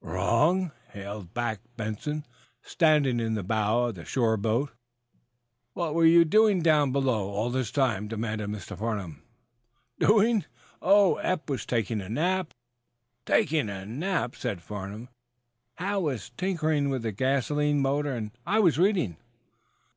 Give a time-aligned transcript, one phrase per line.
[0.00, 2.24] "Wrong?" hailed back Benson,
[2.62, 5.72] standing in the bow of the shore boat as it made for shore.
[5.72, 8.78] "What were you doing down below, all this time?" demanded Mr.
[8.78, 9.24] Farnum.
[9.98, 10.44] "Doing?
[10.80, 12.54] Oh, Eph was taking a nap"
[13.26, 19.16] "Taking a nap?" "Hal was tinkering with the gasoline motor, and I was reading."